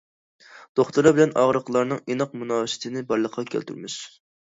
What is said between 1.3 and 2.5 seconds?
ئاغرىقلارنىڭ ئىناق